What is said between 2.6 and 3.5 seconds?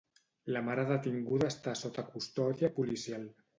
policial.